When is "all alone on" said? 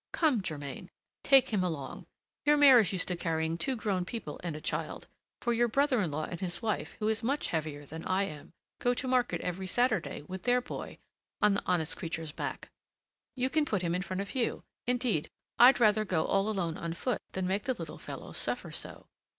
16.25-16.93